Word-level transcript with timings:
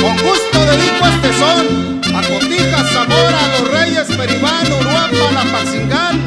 Con 0.00 0.16
gusto 0.18 0.58
dedico 0.66 1.06
este 1.06 1.32
son 1.38 2.00
a 2.14 2.22
Cotija, 2.22 2.84
Zamora, 2.92 3.40
los 3.58 3.70
Reyes, 3.70 4.06
Peribán, 4.16 4.66
Uruapan, 4.72 5.48
Apaxingán, 5.48 6.20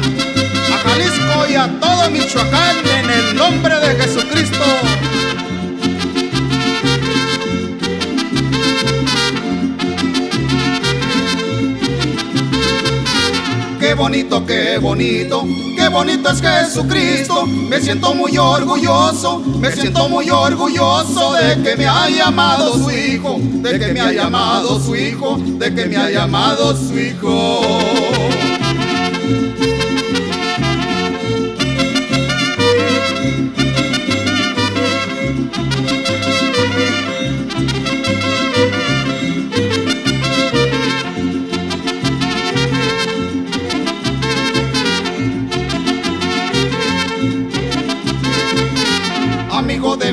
a 0.72 0.88
Jalisco 0.88 1.46
y 1.48 1.54
a 1.54 1.68
todo 1.80 2.10
Michoacán 2.10 2.67
bonito, 13.98 14.46
qué 14.46 14.78
bonito, 14.78 15.44
qué 15.76 15.88
bonito 15.88 16.30
es 16.30 16.40
Jesucristo. 16.40 17.46
Me 17.46 17.80
siento 17.80 18.14
muy 18.14 18.38
orgulloso, 18.38 19.40
me 19.40 19.72
siento 19.72 20.08
muy 20.08 20.30
orgulloso 20.30 21.34
de 21.34 21.60
que 21.62 21.76
me 21.76 21.86
haya 21.86 22.28
amado 22.28 22.74
su 22.74 22.90
hijo, 22.90 23.38
de 23.40 23.78
que 23.78 23.92
me 23.92 24.00
haya 24.00 24.26
amado 24.26 24.80
su 24.80 24.94
hijo, 24.94 25.36
de 25.38 25.74
que 25.74 25.86
me 25.86 25.96
haya 25.96 26.22
amado 26.22 26.76
su 26.76 26.98
hijo. 26.98 27.60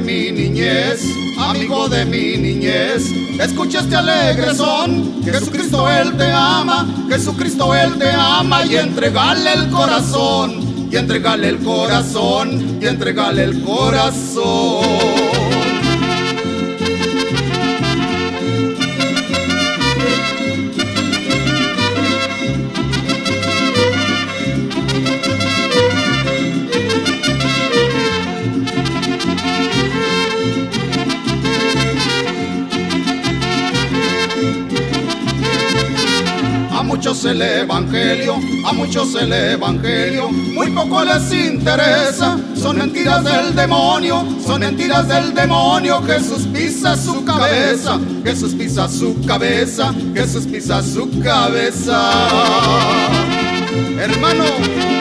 Mi 0.06 0.32
niñez, 0.32 1.02
amigo 1.40 1.90
de 1.90 2.06
mi 2.06 2.38
niñez. 2.38 3.12
Escucha 3.40 3.80
este 3.80 3.96
alegre 3.96 4.54
son, 4.54 5.24
Jesucristo 5.24 5.90
Él 5.90 6.16
te 6.16 6.32
ama, 6.32 6.88
Jesucristo 7.10 7.74
Él 7.74 7.98
te 7.98 8.12
ama 8.12 8.64
y 8.66 8.76
entregale 8.76 9.54
el 9.54 9.70
corazón, 9.72 10.88
y 10.92 10.96
entregale 10.96 11.50
el 11.50 11.58
corazón, 11.58 12.78
y 12.80 12.86
entregale 12.86 13.46
el 13.46 13.64
corazón. 13.64 14.75
Muchos 37.06 37.26
el 37.26 37.40
evangelio, 37.40 38.34
a 38.66 38.74
muchos 38.74 39.14
el 39.14 39.32
evangelio, 39.32 40.28
muy 40.32 40.72
poco 40.72 41.04
les 41.06 41.32
interesa. 41.32 42.36
Son 42.56 42.80
mentiras 42.80 43.24
del 43.24 43.56
demonio, 43.56 44.26
son 44.44 44.62
mentiras 44.62 45.08
del 45.08 45.32
demonio. 45.36 46.02
Jesús 46.02 46.48
pisa 46.52 46.98
su 46.98 47.24
cabeza, 47.24 48.00
Jesús 48.24 48.56
pisa 48.56 48.90
su 48.90 49.24
cabeza, 49.24 49.94
Jesús 50.16 50.48
pisa 50.48 50.82
su 50.82 51.08
cabeza. 51.20 52.12
Hermano, 54.00 54.46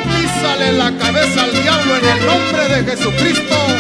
písale 0.05 0.73
la 0.73 0.95
cabeza 0.99 1.45
al 1.45 1.53
diablo 1.53 1.97
en 1.97 2.05
el 2.05 2.27
nombre 2.27 2.69
de 2.69 2.85
Jesucristo. 2.85 3.74